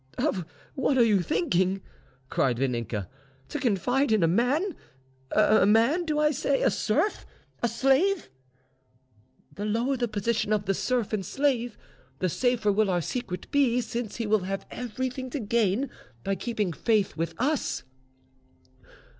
"Of 0.17 0.45
what 0.73 0.97
are 0.97 1.03
you 1.03 1.21
thinking?" 1.21 1.83
cried 2.31 2.57
Vaninka. 2.57 3.07
"To 3.49 3.59
confide 3.59 4.11
in 4.11 4.23
a 4.23 4.27
man? 4.27 4.75
A 5.31 5.67
man, 5.67 6.05
do 6.05 6.17
I 6.17 6.31
say? 6.31 6.63
A 6.63 6.71
serf! 6.71 7.23
a 7.61 7.67
slave!" 7.67 8.27
"The 9.53 9.63
lower 9.65 9.95
the 9.97 10.07
position 10.07 10.53
of 10.53 10.65
the 10.65 10.73
serf 10.73 11.13
and 11.13 11.23
slave, 11.23 11.77
the 12.17 12.29
safer 12.29 12.71
will 12.71 12.89
our 12.89 12.99
secret 13.01 13.51
be, 13.51 13.79
since 13.79 14.15
he 14.15 14.25
will 14.25 14.45
have 14.45 14.65
everything 14.71 15.29
to 15.29 15.39
gain 15.39 15.87
by 16.23 16.33
keeping 16.33 16.73
faith 16.73 17.15
with 17.15 17.35
us." 17.37 17.83